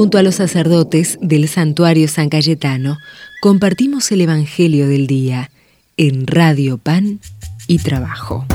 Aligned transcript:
Junto 0.00 0.16
a 0.16 0.22
los 0.22 0.36
sacerdotes 0.36 1.18
del 1.20 1.46
santuario 1.46 2.08
San 2.08 2.30
Cayetano, 2.30 2.96
compartimos 3.42 4.10
el 4.12 4.22
Evangelio 4.22 4.88
del 4.88 5.06
Día 5.06 5.50
en 5.98 6.26
Radio 6.26 6.78
Pan 6.78 7.20
y 7.68 7.80
Trabajo. 7.80 8.46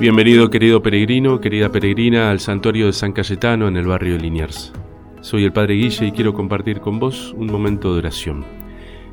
Bienvenido 0.00 0.50
querido 0.50 0.82
peregrino, 0.82 1.40
querida 1.40 1.70
peregrina 1.70 2.32
al 2.32 2.40
santuario 2.40 2.86
de 2.86 2.92
San 2.92 3.12
Cayetano 3.12 3.68
en 3.68 3.76
el 3.76 3.86
barrio 3.86 4.14
de 4.14 4.22
Liniers. 4.22 4.72
Soy 5.20 5.44
el 5.44 5.52
Padre 5.52 5.74
Guille 5.74 6.06
y 6.06 6.10
quiero 6.10 6.34
compartir 6.34 6.80
con 6.80 6.98
vos 6.98 7.32
un 7.38 7.46
momento 7.46 7.92
de 7.92 8.00
oración. 8.00 8.44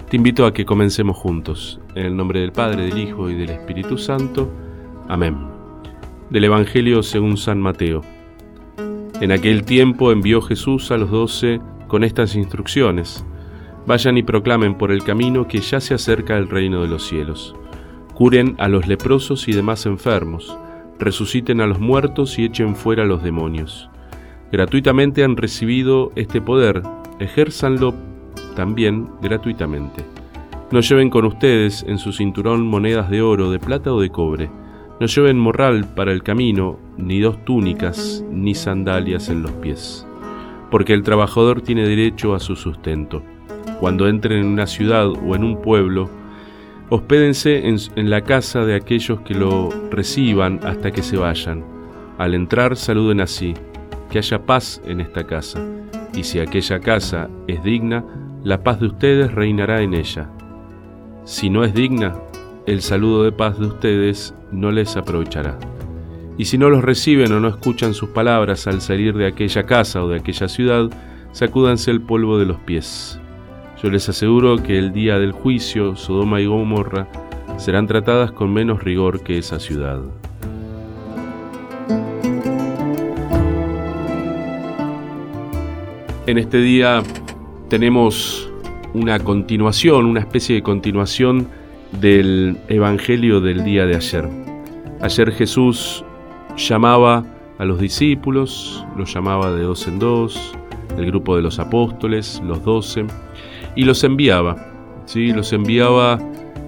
Te 0.10 0.18
invito 0.18 0.48
a 0.48 0.56
que 0.56 0.66
comencemos 0.66 1.18
juntos, 1.18 1.80
en 1.94 2.08
el 2.08 2.18
nombre 2.18 2.40
del 2.40 2.52
Padre, 2.52 2.86
del 2.88 2.98
Hijo 2.98 3.30
y 3.30 3.36
del 3.36 3.52
Espíritu 3.52 4.00
Santo. 4.00 4.52
Amén. 5.08 5.38
Del 6.32 6.46
Evangelio 6.46 7.04
según 7.04 7.38
San 7.38 7.62
Mateo. 7.62 8.02
En 9.24 9.32
aquel 9.32 9.64
tiempo 9.64 10.12
envió 10.12 10.42
Jesús 10.42 10.92
a 10.92 10.98
los 10.98 11.10
doce 11.10 11.62
con 11.88 12.04
estas 12.04 12.36
instrucciones. 12.36 13.26
Vayan 13.88 14.18
y 14.18 14.24
proclamen 14.24 14.78
por 14.78 14.92
el 14.92 15.02
camino 15.02 15.48
que 15.48 15.62
ya 15.62 15.80
se 15.80 15.94
acerca 15.94 16.38
el 16.38 16.50
reino 16.50 16.82
de 16.82 16.90
los 16.90 17.08
cielos. 17.08 17.56
Curen 18.16 18.58
a 18.60 18.68
los 18.68 18.86
leprosos 18.86 19.48
y 19.48 19.54
demás 19.54 19.86
enfermos, 19.86 20.58
resuciten 21.00 21.62
a 21.62 21.68
los 21.68 21.80
muertos 21.80 22.38
y 22.38 22.44
echen 22.44 22.76
fuera 22.76 23.04
a 23.04 23.06
los 23.06 23.24
demonios. 23.24 23.90
Gratuitamente 24.52 25.24
han 25.24 25.38
recibido 25.38 26.12
este 26.18 26.42
poder, 26.42 26.84
ejérzanlo 27.20 27.94
también 28.58 29.08
gratuitamente. 29.22 30.04
No 30.70 30.82
lleven 30.82 31.10
con 31.10 31.24
ustedes 31.24 31.86
en 31.88 31.98
su 31.98 32.12
cinturón 32.12 32.68
monedas 32.68 33.10
de 33.10 33.22
oro, 33.22 33.52
de 33.52 33.60
plata 33.60 33.94
o 33.94 34.02
de 34.02 34.10
cobre 34.10 34.50
no 35.04 35.08
lleven 35.08 35.38
morral 35.38 35.84
para 35.84 36.14
el 36.14 36.24
camino, 36.24 36.80
ni 36.98 37.20
dos 37.20 37.44
túnicas, 37.44 38.24
ni 38.32 38.56
sandalias 38.56 39.28
en 39.28 39.42
los 39.42 39.52
pies, 39.52 40.08
porque 40.72 40.94
el 40.94 41.04
trabajador 41.04 41.60
tiene 41.60 41.86
derecho 41.86 42.34
a 42.34 42.40
su 42.40 42.56
sustento. 42.56 43.22
Cuando 43.82 44.08
entren 44.08 44.40
en 44.40 44.46
una 44.46 44.66
ciudad 44.66 45.10
o 45.10 45.36
en 45.36 45.44
un 45.44 45.62
pueblo, 45.62 46.10
hospédense 46.90 47.68
en, 47.68 47.76
en 47.98 48.10
la 48.10 48.22
casa 48.22 48.64
de 48.64 48.76
aquellos 48.76 49.20
que 49.24 49.34
lo 49.34 49.72
reciban 49.92 50.62
hasta 50.64 50.92
que 50.92 51.04
se 51.04 51.18
vayan. 51.18 51.66
Al 52.18 52.34
entrar 52.34 52.78
saluden 52.78 53.20
así, 53.20 53.56
que 54.10 54.20
haya 54.20 54.46
paz 54.46 54.82
en 54.86 55.02
esta 55.02 55.28
casa, 55.28 55.60
y 56.16 56.24
si 56.24 56.40
aquella 56.40 56.80
casa 56.80 57.30
es 57.48 57.62
digna, 57.62 58.06
la 58.42 58.64
paz 58.64 58.80
de 58.80 58.86
ustedes 58.86 59.34
reinará 59.34 59.82
en 59.82 59.96
ella. 59.96 60.30
Si 61.26 61.50
no 61.50 61.66
es 61.66 61.74
digna, 61.74 62.16
el 62.66 62.82
saludo 62.82 63.24
de 63.24 63.32
paz 63.32 63.60
de 63.60 63.68
ustedes 63.68 64.34
no 64.52 64.72
les 64.72 64.96
aprovechará. 64.96 65.58
Y 66.38 66.46
si 66.46 66.58
no 66.58 66.70
los 66.70 66.84
reciben 66.84 67.32
o 67.34 67.40
no 67.40 67.50
escuchan 67.50 67.94
sus 67.94 68.10
palabras 68.10 68.68
al 68.68 68.82
salir 68.82 69.16
de 69.16 69.28
aquella 69.28 69.64
casa 69.64 70.04
o 70.04 70.08
de 70.08 70.20
aquella 70.20 70.48
ciudad, 70.48 70.90
sacúdanse 71.32 71.92
el 71.92 72.02
polvo 72.02 72.40
de 72.40 72.46
los 72.46 72.60
pies. 72.60 73.20
Yo 73.82 73.90
les 73.90 74.08
aseguro 74.08 74.64
que 74.64 74.80
el 74.80 74.94
día 74.94 75.20
del 75.20 75.34
juicio, 75.34 75.96
Sodoma 75.98 76.40
y 76.40 76.46
Gomorra 76.46 77.08
serán 77.58 77.86
tratadas 77.86 78.32
con 78.32 78.54
menos 78.54 78.82
rigor 78.82 79.22
que 79.24 79.38
esa 79.38 79.60
ciudad. 79.60 80.00
En 86.26 86.38
este 86.38 86.60
día 86.60 87.04
tenemos 87.68 88.50
una 88.94 89.20
continuación, 89.20 90.06
una 90.06 90.22
especie 90.22 90.56
de 90.56 90.64
continuación 90.64 91.50
del 92.00 92.58
Evangelio 92.68 93.40
del 93.40 93.64
día 93.64 93.86
de 93.86 93.96
ayer. 93.96 94.28
Ayer 95.02 95.32
Jesús 95.32 96.04
llamaba 96.58 97.26
a 97.58 97.66
los 97.66 97.80
discípulos, 97.80 98.86
los 98.98 99.14
llamaba 99.14 99.52
de 99.52 99.64
dos 99.64 99.88
en 99.88 100.00
dos, 100.00 100.54
el 100.98 101.06
grupo 101.08 101.36
de 101.36 101.42
los 101.42 101.60
apóstoles, 101.60 102.42
los 102.46 102.64
doce, 102.64 103.06
y 103.76 103.84
los 103.84 104.04
enviaba, 104.04 104.56
¿sí? 105.06 105.32
los 105.32 105.54
enviaba 105.54 106.20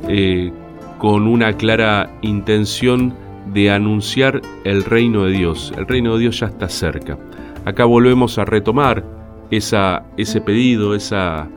eh, 0.08 0.52
con 0.98 1.28
una 1.28 1.54
clara 1.54 2.10
intención 2.22 3.14
de 3.54 3.72
anunciar 3.72 4.42
el 4.64 4.84
reino 4.84 5.26
de 5.26 5.32
Dios. 5.32 5.74
El 5.78 5.88
reino 5.88 6.14
de 6.16 6.22
Dios 6.22 6.40
ya 6.40 6.48
está 6.48 6.68
cerca. 6.68 7.18
Acá 7.66 7.86
volvemos 7.86 8.38
a 8.38 8.46
retomar 8.46 9.04
esa, 9.52 10.04
ese 10.18 10.42
pedido, 10.42 10.96
esa 10.96 11.48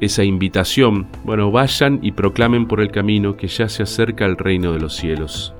esa 0.00 0.24
invitación, 0.24 1.06
bueno, 1.24 1.50
vayan 1.50 1.98
y 2.02 2.12
proclamen 2.12 2.66
por 2.66 2.80
el 2.80 2.90
camino 2.90 3.36
que 3.36 3.48
ya 3.48 3.68
se 3.68 3.82
acerca 3.82 4.26
el 4.26 4.36
reino 4.36 4.72
de 4.72 4.80
los 4.80 4.94
cielos. 4.94 5.54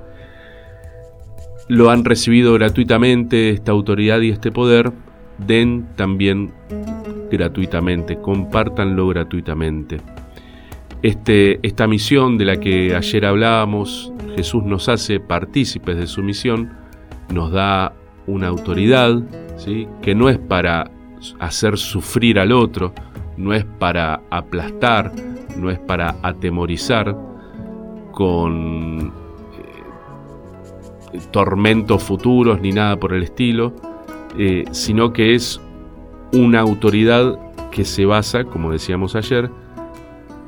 Lo 1.67 1.89
han 1.89 2.05
recibido 2.05 2.53
gratuitamente 2.53 3.49
esta 3.49 3.71
autoridad 3.71 4.21
y 4.21 4.29
este 4.29 4.51
poder, 4.51 4.91
den 5.37 5.87
también 5.95 6.51
gratuitamente, 7.29 8.17
compártanlo 8.19 9.07
gratuitamente. 9.07 9.97
Este, 11.01 11.59
esta 11.65 11.87
misión 11.87 12.37
de 12.37 12.45
la 12.45 12.59
que 12.59 12.95
ayer 12.95 13.25
hablábamos, 13.25 14.11
Jesús 14.35 14.63
nos 14.63 14.89
hace 14.89 15.19
partícipes 15.19 15.95
de 15.97 16.07
su 16.07 16.23
misión, 16.23 16.73
nos 17.33 17.51
da 17.51 17.93
una 18.27 18.47
autoridad, 18.47 19.21
¿sí? 19.57 19.87
que 20.01 20.15
no 20.15 20.29
es 20.29 20.37
para 20.37 20.91
hacer 21.39 21.77
sufrir 21.77 22.39
al 22.39 22.51
otro, 22.51 22.93
no 23.39 23.53
es 23.53 23.63
para 23.63 24.21
aplastar, 24.29 25.13
no 25.57 25.71
es 25.71 25.79
para 25.79 26.17
atemorizar 26.21 27.17
con 28.11 29.13
eh, 31.13 31.19
tormentos 31.31 32.03
futuros 32.03 32.59
ni 32.59 32.73
nada 32.73 32.97
por 32.97 33.13
el 33.13 33.23
estilo, 33.23 33.73
eh, 34.37 34.65
sino 34.71 35.13
que 35.13 35.35
es 35.35 35.61
una 36.33 36.59
autoridad 36.59 37.39
que 37.71 37.85
se 37.85 38.05
basa, 38.05 38.43
como 38.43 38.73
decíamos 38.73 39.15
ayer, 39.15 39.49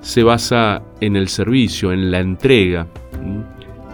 se 0.02 0.24
basa 0.24 0.84
en 1.00 1.16
el 1.16 1.30
servicio, 1.30 1.94
en 1.94 2.12
la 2.12 2.20
entrega, 2.20 2.88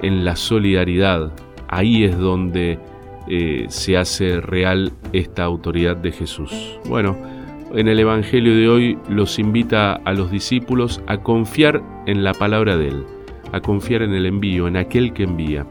en 0.02 0.26
la 0.26 0.36
solidaridad. 0.36 1.32
Ahí 1.68 2.04
es 2.04 2.18
donde 2.18 2.80
eh, 3.30 3.66
se 3.70 3.96
hace 3.96 4.42
real 4.42 4.92
esta 5.14 5.44
autoridad 5.44 5.98
de 5.98 6.12
Jesús. 6.12 6.80
Bueno, 6.88 7.37
en 7.74 7.88
el 7.88 8.00
Evangelio 8.00 8.56
de 8.56 8.70
hoy 8.70 8.98
los 9.10 9.40
invita 9.40 9.94
a 9.94 10.14
los 10.14 10.32
discípulos 10.32 11.02
a 11.08 11.18
confiar 11.18 11.82
en 12.06 12.24
la 12.24 12.34
palabra 12.34 12.78
de 12.78 12.90
Él, 12.90 13.06
a 13.52 13.60
confiar 13.60 14.02
en 14.02 14.14
el 14.14 14.26
envío, 14.26 14.68
en 14.68 14.78
aquel 14.78 15.14
que 15.14 15.24
envía. 15.24 15.66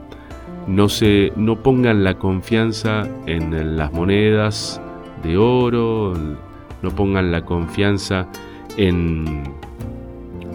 No, 0.66 0.88
se, 0.88 1.32
no 1.36 1.62
pongan 1.62 2.04
la 2.04 2.18
confianza 2.18 3.08
en 3.26 3.76
las 3.76 3.92
monedas 3.92 4.80
de 5.22 5.36
oro, 5.36 6.14
no 6.82 6.90
pongan 6.90 7.32
la 7.32 7.44
confianza 7.44 8.28
en, 8.76 9.44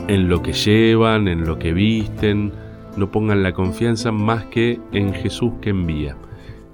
en 0.07 0.30
lo 0.30 0.41
que 0.44 0.53
llevan, 0.53 1.28
en 1.28 1.46
lo 1.46 1.57
que 1.57 1.74
visten, 1.74 2.51
no 2.97 3.09
pongan 3.09 3.41
la 3.41 3.53
confianza 3.53 4.12
más 4.12 4.46
que 4.46 4.80
en 4.91 5.13
Jesús 5.13 5.53
que 5.62 5.69
envía. 5.69 6.16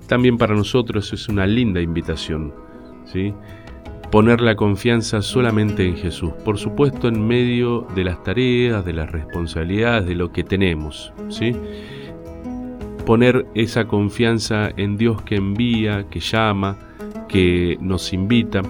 También 0.08 0.38
para 0.38 0.56
nosotros 0.56 1.14
es 1.14 1.28
una 1.30 1.46
linda 1.46 1.82
invitación, 1.82 2.54
¿sí? 3.06 3.34
Poner 4.12 4.42
la 4.42 4.56
confianza 4.56 5.22
solamente 5.22 5.86
en 5.86 5.98
Jesús, 5.98 6.32
por 6.46 6.58
supuesto 6.58 7.08
en 7.08 7.28
medio 7.28 7.88
de 7.96 8.06
las 8.06 8.24
tareas, 8.24 8.86
de 8.86 8.94
las 8.94 9.12
responsabilidades, 9.12 10.08
de 10.08 10.16
lo 10.16 10.32
que 10.32 10.44
tenemos, 10.44 11.14
¿sí? 11.30 11.54
Poner 13.06 13.46
esa 13.54 13.86
confianza 13.86 14.70
en 14.78 14.98
Dios 14.98 15.22
que 15.22 15.36
envía, 15.36 16.06
que 16.10 16.20
llama, 16.20 16.78
que 17.28 17.78
nos 17.82 18.14
invita 18.14 18.62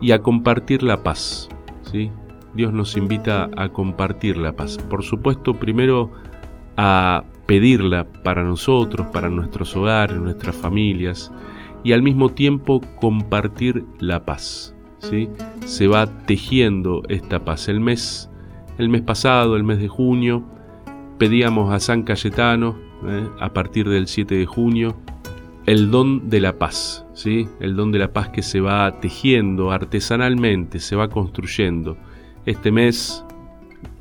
y 0.00 0.12
a 0.12 0.20
compartir 0.20 0.82
la 0.82 1.02
paz, 1.02 1.48
¿sí? 1.90 2.10
Dios 2.54 2.72
nos 2.72 2.96
invita 2.96 3.50
a 3.56 3.68
compartir 3.68 4.36
la 4.36 4.52
paz. 4.52 4.78
Por 4.78 5.04
supuesto, 5.04 5.54
primero 5.54 6.10
a 6.76 7.24
pedirla 7.46 8.04
para 8.24 8.42
nosotros, 8.42 9.06
para 9.08 9.28
nuestros 9.28 9.74
hogares, 9.76 10.16
nuestras 10.18 10.56
familias, 10.56 11.32
y 11.84 11.92
al 11.92 12.02
mismo 12.02 12.30
tiempo 12.30 12.80
compartir 13.00 13.84
la 14.00 14.24
paz. 14.24 14.74
¿sí? 14.98 15.28
Se 15.64 15.86
va 15.86 16.06
tejiendo 16.06 17.02
esta 17.08 17.44
paz. 17.44 17.68
El 17.68 17.80
mes, 17.80 18.30
el 18.78 18.88
mes 18.88 19.02
pasado, 19.02 19.56
el 19.56 19.64
mes 19.64 19.78
de 19.78 19.88
junio, 19.88 20.44
pedíamos 21.18 21.72
a 21.72 21.80
San 21.80 22.02
Cayetano, 22.02 22.76
¿eh? 23.06 23.28
a 23.40 23.52
partir 23.52 23.88
del 23.88 24.06
7 24.06 24.34
de 24.34 24.46
junio, 24.46 24.96
el 25.66 25.90
don 25.90 26.30
de 26.30 26.40
la 26.40 26.58
paz, 26.58 27.06
¿sí? 27.12 27.48
el 27.60 27.76
don 27.76 27.92
de 27.92 27.98
la 27.98 28.12
paz 28.12 28.30
que 28.30 28.42
se 28.42 28.60
va 28.60 29.00
tejiendo 29.00 29.70
artesanalmente, 29.70 30.80
se 30.80 30.96
va 30.96 31.08
construyendo. 31.08 31.98
Este 32.46 32.72
mes, 32.72 33.24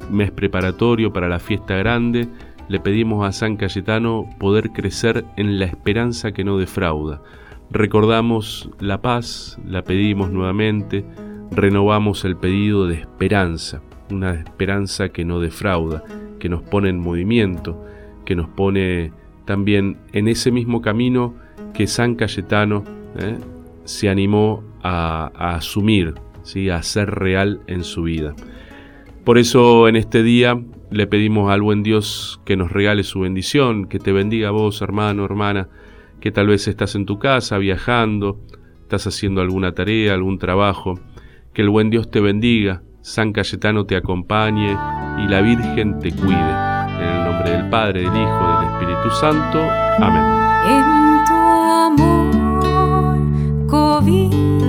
mes 0.09 0.31
preparatorio 0.31 1.11
para 1.11 1.27
la 1.27 1.39
fiesta 1.39 1.75
grande, 1.75 2.29
le 2.69 2.79
pedimos 2.79 3.27
a 3.27 3.31
San 3.31 3.57
Cayetano 3.57 4.29
poder 4.39 4.71
crecer 4.71 5.25
en 5.35 5.59
la 5.59 5.65
esperanza 5.65 6.31
que 6.31 6.43
no 6.43 6.57
defrauda, 6.57 7.21
Recordamos 7.69 8.69
la 8.79 9.01
paz, 9.01 9.57
la 9.65 9.83
pedimos 9.83 10.31
nuevamente, 10.31 11.05
renovamos 11.51 12.23
el 12.23 12.37
pedido 12.37 12.87
de 12.87 12.95
esperanza, 12.95 13.81
una 14.09 14.35
esperanza 14.35 15.09
que 15.09 15.25
no 15.25 15.39
defrauda, 15.39 16.03
que 16.39 16.47
nos 16.47 16.61
pone 16.61 16.89
en 16.89 16.99
movimiento, 16.99 17.83
que 18.25 18.35
nos 18.35 18.47
pone 18.47 19.11
también 19.45 19.97
en 20.13 20.27
ese 20.27 20.51
mismo 20.51 20.81
camino 20.81 21.35
que 21.73 21.87
San 21.87 22.15
Cayetano 22.15 22.83
¿eh? 23.19 23.37
se 23.83 24.09
animó 24.09 24.63
a, 24.81 25.31
asumir, 25.55 26.15
¿sí? 26.43 26.69
a 26.69 26.81
ser 26.83 27.09
real 27.11 27.61
en 27.67 27.83
su 27.83 28.03
vida. 28.03 28.33
Por 29.25 29.37
eso 29.37 29.89
en 29.89 29.97
este 29.97 30.23
día 30.23 30.57
le 30.89 31.05
pedimos 31.05 31.51
al 31.51 31.61
buen 31.61 31.83
Dios 31.83 32.39
que 32.45 32.55
nos 32.55 32.71
regale 32.71 33.03
su 33.03 33.19
bendición, 33.19 33.87
que 33.87 33.99
te 33.99 34.13
bendiga 34.13 34.51
vos, 34.51 34.81
hermano, 34.81 35.25
hermana, 35.25 35.67
que 36.19 36.31
tal 36.31 36.47
vez 36.47 36.67
estás 36.67 36.95
en 36.95 37.05
tu 37.05 37.19
casa 37.19 37.57
viajando, 37.57 38.39
estás 38.81 39.07
haciendo 39.07 39.41
alguna 39.41 39.73
tarea, 39.73 40.13
algún 40.13 40.39
trabajo, 40.39 40.99
que 41.53 41.61
el 41.61 41.69
buen 41.69 41.89
Dios 41.89 42.09
te 42.09 42.21
bendiga, 42.21 42.81
San 43.01 43.33
Cayetano 43.33 43.85
te 43.85 43.95
acompañe 43.95 44.77
y 45.17 45.27
la 45.27 45.41
Virgen 45.41 45.99
te 45.99 46.11
cuide. 46.11 46.67
En 46.99 47.03
el 47.03 47.25
nombre 47.25 47.51
del 47.51 47.69
Padre, 47.69 48.01
del 48.01 48.15
Hijo, 48.15 48.59
del 48.59 48.69
Espíritu 48.71 49.09
Santo. 49.19 49.59
Amén. 49.99 50.23
En 50.67 51.23
tu 51.25 51.33
amor 51.33 52.37
cobijo 53.67 54.67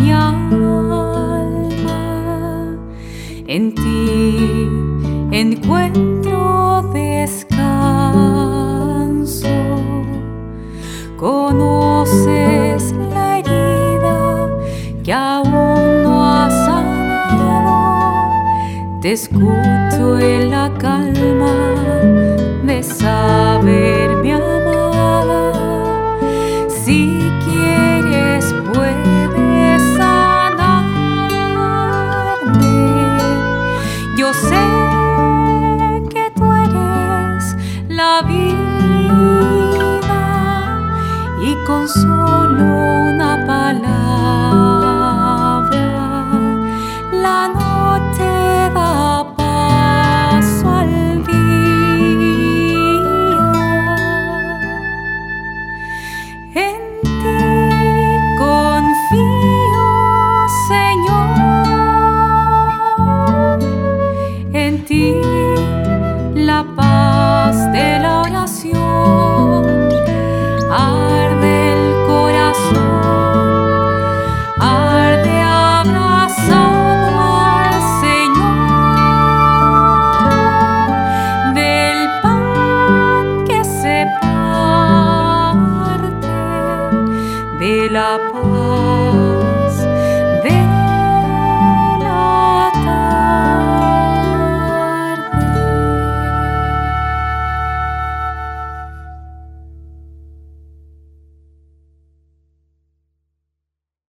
mi 0.00 0.12
alma, 0.12 1.14
en 3.46 3.74
ti 3.74 4.68
encuentro 5.30 6.07
Conoces 12.08 12.94
la 13.12 13.38
herida 13.38 14.48
que 15.04 15.12
aún 15.12 16.02
no 16.02 16.24
has 16.24 16.54
sanado. 16.64 18.30
Te 19.02 19.12
escucho 19.12 20.18
en 20.18 20.50
la 20.50 20.72
calma 20.78 21.77
y 41.96 42.17